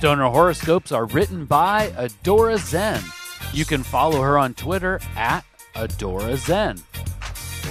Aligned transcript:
Stoner 0.00 0.30
horoscopes 0.30 0.92
are 0.92 1.04
written 1.04 1.44
by 1.44 1.88
Adora 1.88 2.56
Zen. 2.56 3.02
You 3.52 3.66
can 3.66 3.82
follow 3.82 4.22
her 4.22 4.38
on 4.38 4.54
Twitter 4.54 4.98
at 5.14 5.44
Adora 5.74 6.38
Zen. 6.38 6.82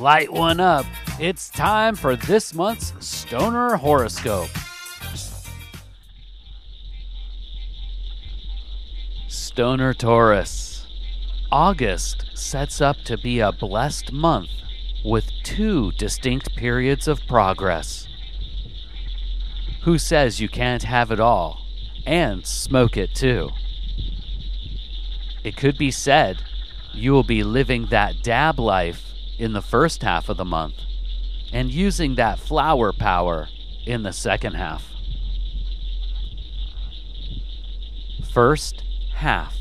Light 0.00 0.32
one 0.32 0.58
up. 0.58 0.86
It's 1.20 1.48
time 1.48 1.94
for 1.94 2.16
this 2.16 2.52
month's 2.52 2.92
Stoner 2.98 3.76
horoscope. 3.76 4.48
Stoner 9.28 9.94
Taurus. 9.94 10.84
August 11.52 12.26
sets 12.34 12.80
up 12.80 12.96
to 13.04 13.16
be 13.16 13.38
a 13.38 13.52
blessed 13.52 14.10
month 14.10 14.50
with 15.04 15.30
two 15.44 15.92
distinct 15.92 16.56
periods 16.56 17.06
of 17.06 17.20
progress. 17.28 18.08
Who 19.84 19.96
says 19.96 20.40
you 20.40 20.48
can't 20.48 20.82
have 20.82 21.12
it 21.12 21.20
all 21.20 21.65
and 22.06 22.46
smoke 22.46 22.96
it 22.96 23.14
too? 23.14 23.50
It 25.44 25.56
could 25.56 25.76
be 25.76 25.90
said 25.90 26.42
you 26.92 27.12
will 27.12 27.24
be 27.24 27.42
living 27.42 27.86
that 27.86 28.22
dab 28.22 28.58
life 28.58 29.12
in 29.38 29.52
the 29.52 29.60
first 29.60 30.02
half 30.02 30.28
of 30.28 30.38
the 30.38 30.44
month 30.44 30.76
and 31.52 31.70
using 31.70 32.14
that 32.14 32.38
flower 32.38 32.92
power 32.92 33.48
in 33.84 34.02
the 34.02 34.12
second 34.12 34.54
half. 34.54 34.84
First 38.32 38.82
half. 39.14 39.56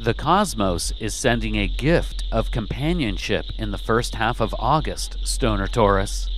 The 0.00 0.14
cosmos 0.14 0.92
is 1.00 1.14
sending 1.14 1.56
a 1.56 1.68
gift 1.68 2.24
of 2.30 2.50
companionship 2.50 3.46
in 3.58 3.70
the 3.70 3.78
first 3.78 4.14
half 4.14 4.40
of 4.40 4.54
August, 4.58 5.16
Stoner 5.24 5.66
Taurus. 5.66 6.30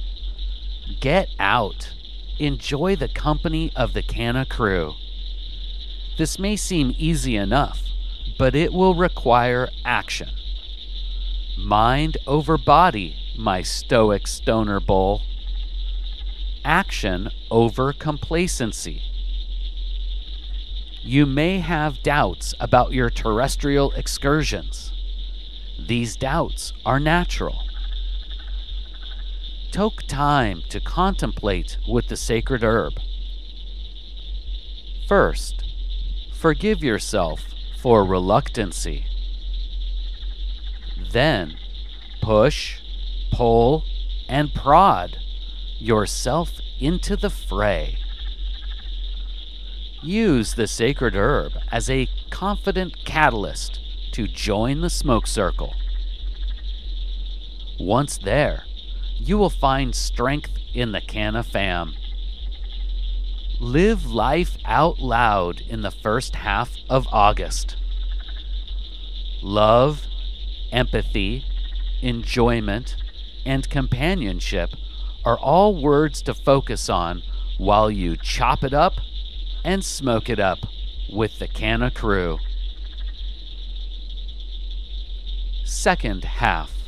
Get 1.00 1.28
out. 1.38 1.94
Enjoy 2.40 2.96
the 2.96 3.08
company 3.08 3.70
of 3.76 3.92
the 3.92 4.02
Canna 4.02 4.46
crew. 4.46 4.94
This 6.16 6.38
may 6.38 6.56
seem 6.56 6.94
easy 6.96 7.36
enough, 7.36 7.82
but 8.38 8.54
it 8.54 8.72
will 8.72 8.94
require 8.94 9.68
action. 9.84 10.30
Mind 11.58 12.16
over 12.26 12.56
body, 12.56 13.14
my 13.36 13.60
stoic 13.60 14.26
stoner 14.26 14.80
bull. 14.80 15.20
Action 16.64 17.28
over 17.50 17.92
complacency. 17.92 19.02
You 21.02 21.26
may 21.26 21.58
have 21.58 22.02
doubts 22.02 22.54
about 22.58 22.94
your 22.94 23.10
terrestrial 23.10 23.92
excursions. 23.92 24.94
These 25.78 26.16
doubts 26.16 26.72
are 26.86 26.98
natural. 26.98 27.64
Take 29.72 30.06
time 30.08 30.62
to 30.70 30.80
contemplate 30.80 31.78
with 31.88 32.08
the 32.08 32.16
sacred 32.16 32.64
herb. 32.64 32.94
First, 35.06 35.62
forgive 36.34 36.82
yourself 36.82 37.44
for 37.80 38.04
reluctancy. 38.04 39.06
Then, 41.12 41.56
push, 42.20 42.80
pull, 43.30 43.84
and 44.28 44.52
prod 44.52 45.18
yourself 45.78 46.50
into 46.80 47.16
the 47.16 47.30
fray. 47.30 47.96
Use 50.02 50.54
the 50.54 50.66
sacred 50.66 51.14
herb 51.14 51.52
as 51.70 51.88
a 51.88 52.08
confident 52.30 52.96
catalyst 53.04 53.78
to 54.12 54.26
join 54.26 54.80
the 54.80 54.90
smoke 54.90 55.28
circle. 55.28 55.74
Once 57.78 58.18
there, 58.18 58.64
you 59.20 59.36
will 59.36 59.50
find 59.50 59.94
strength 59.94 60.50
in 60.74 60.92
the 60.92 61.00
Canna 61.00 61.42
fam. 61.42 61.92
Live 63.60 64.06
life 64.06 64.56
out 64.64 64.98
loud 64.98 65.60
in 65.60 65.82
the 65.82 65.90
first 65.90 66.34
half 66.36 66.72
of 66.88 67.06
August. 67.12 67.76
Love, 69.42 70.06
empathy, 70.72 71.44
enjoyment, 72.00 72.96
and 73.44 73.68
companionship 73.68 74.70
are 75.24 75.38
all 75.38 75.80
words 75.80 76.22
to 76.22 76.32
focus 76.32 76.88
on 76.88 77.22
while 77.58 77.90
you 77.90 78.16
chop 78.16 78.64
it 78.64 78.72
up 78.72 78.94
and 79.62 79.84
smoke 79.84 80.30
it 80.30 80.40
up 80.40 80.58
with 81.12 81.38
the 81.38 81.48
Canna 81.48 81.90
crew. 81.90 82.38
Second 85.64 86.24
half. 86.24 86.79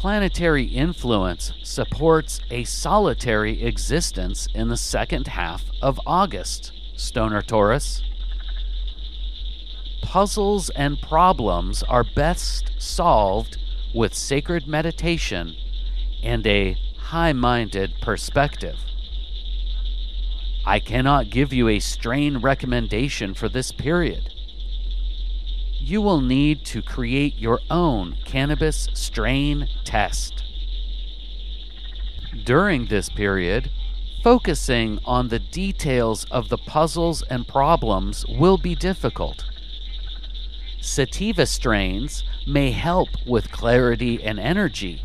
Planetary 0.00 0.64
influence 0.64 1.52
supports 1.62 2.40
a 2.50 2.64
solitary 2.64 3.62
existence 3.62 4.48
in 4.54 4.68
the 4.68 4.76
second 4.78 5.26
half 5.26 5.66
of 5.82 6.00
August, 6.06 6.72
Stoner 6.96 7.42
Taurus. 7.42 8.02
Puzzles 10.00 10.70
and 10.70 11.02
problems 11.02 11.82
are 11.82 12.02
best 12.16 12.70
solved 12.78 13.58
with 13.94 14.14
sacred 14.14 14.66
meditation 14.66 15.54
and 16.22 16.46
a 16.46 16.78
high 16.96 17.34
minded 17.34 17.92
perspective. 18.00 18.78
I 20.64 20.80
cannot 20.80 21.28
give 21.28 21.52
you 21.52 21.68
a 21.68 21.78
strain 21.78 22.38
recommendation 22.38 23.34
for 23.34 23.50
this 23.50 23.70
period. 23.70 24.32
You 25.82 26.02
will 26.02 26.20
need 26.20 26.64
to 26.66 26.82
create 26.82 27.36
your 27.36 27.58
own 27.70 28.16
cannabis 28.24 28.88
strain 28.92 29.66
test. 29.84 30.44
During 32.44 32.86
this 32.86 33.08
period, 33.08 33.70
focusing 34.22 35.00
on 35.04 35.28
the 35.28 35.38
details 35.38 36.26
of 36.30 36.48
the 36.48 36.58
puzzles 36.58 37.22
and 37.22 37.48
problems 37.48 38.26
will 38.28 38.58
be 38.58 38.74
difficult. 38.74 39.44
Sativa 40.80 41.46
strains 41.46 42.24
may 42.46 42.70
help 42.70 43.08
with 43.26 43.50
clarity 43.50 44.22
and 44.22 44.38
energy, 44.38 45.02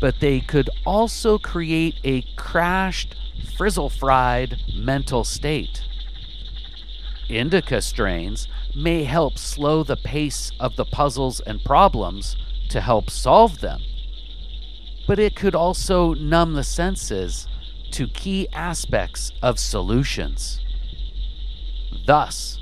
but 0.00 0.20
they 0.20 0.40
could 0.40 0.68
also 0.84 1.38
create 1.38 1.94
a 2.04 2.22
crashed 2.36 3.14
frizzle 3.56 3.88
fried 3.88 4.60
mental 4.74 5.24
state. 5.24 5.82
Indica 7.28 7.80
strains 7.80 8.46
may 8.76 9.04
help 9.04 9.38
slow 9.38 9.82
the 9.82 9.96
pace 9.96 10.52
of 10.60 10.76
the 10.76 10.84
puzzles 10.84 11.40
and 11.40 11.64
problems 11.64 12.36
to 12.68 12.80
help 12.80 13.08
solve 13.08 13.60
them, 13.60 13.80
but 15.06 15.18
it 15.18 15.34
could 15.34 15.54
also 15.54 16.12
numb 16.14 16.52
the 16.52 16.62
senses 16.62 17.48
to 17.90 18.06
key 18.06 18.46
aspects 18.52 19.32
of 19.40 19.58
solutions. 19.58 20.60
Thus, 22.06 22.58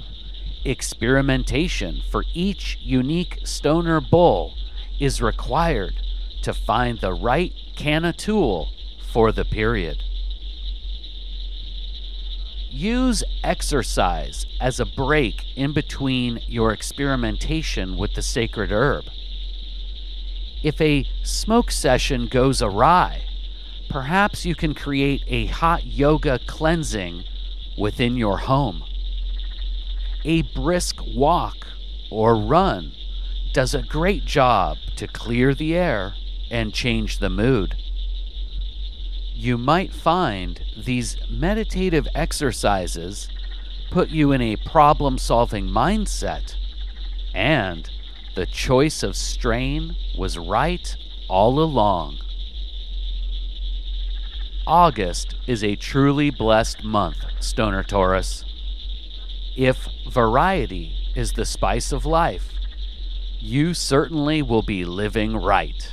experimentation 0.64 2.00
for 2.10 2.24
each 2.32 2.78
unique 2.80 3.40
stoner 3.42 4.00
bull 4.00 4.54
is 5.00 5.20
required 5.20 5.94
to 6.42 6.54
find 6.54 7.00
the 7.00 7.12
right 7.12 7.52
canna 7.74 8.12
tool 8.12 8.70
for 9.12 9.32
the 9.32 9.44
period. 9.44 10.00
Use 12.74 13.22
exercise 13.44 14.46
as 14.60 14.80
a 14.80 14.84
break 14.84 15.44
in 15.54 15.72
between 15.72 16.40
your 16.48 16.72
experimentation 16.72 17.96
with 17.96 18.14
the 18.14 18.20
sacred 18.20 18.72
herb. 18.72 19.04
If 20.64 20.80
a 20.80 21.06
smoke 21.22 21.70
session 21.70 22.26
goes 22.26 22.60
awry, 22.60 23.26
perhaps 23.88 24.44
you 24.44 24.56
can 24.56 24.74
create 24.74 25.22
a 25.28 25.46
hot 25.46 25.86
yoga 25.86 26.40
cleansing 26.48 27.22
within 27.78 28.16
your 28.16 28.38
home. 28.38 28.82
A 30.24 30.42
brisk 30.42 30.96
walk 31.14 31.68
or 32.10 32.34
run 32.34 32.90
does 33.52 33.76
a 33.76 33.82
great 33.82 34.24
job 34.24 34.78
to 34.96 35.06
clear 35.06 35.54
the 35.54 35.76
air 35.76 36.14
and 36.50 36.74
change 36.74 37.18
the 37.18 37.30
mood 37.30 37.76
you 39.34 39.58
might 39.58 39.92
find 39.92 40.62
these 40.76 41.16
meditative 41.28 42.06
exercises 42.14 43.28
put 43.90 44.08
you 44.08 44.32
in 44.32 44.40
a 44.40 44.56
problem 44.56 45.18
solving 45.18 45.68
mindset, 45.68 46.56
and 47.34 47.90
the 48.34 48.46
choice 48.46 49.02
of 49.02 49.16
strain 49.16 49.96
was 50.16 50.38
right 50.38 50.96
all 51.28 51.60
along. 51.60 52.18
August 54.66 55.34
is 55.46 55.62
a 55.62 55.76
truly 55.76 56.30
blessed 56.30 56.84
month, 56.84 57.18
Stoner 57.40 57.82
Taurus. 57.82 58.44
If 59.56 59.88
variety 60.10 60.94
is 61.14 61.32
the 61.32 61.44
spice 61.44 61.92
of 61.92 62.06
life, 62.06 62.50
you 63.38 63.74
certainly 63.74 64.42
will 64.42 64.62
be 64.62 64.84
living 64.84 65.36
right. 65.36 65.92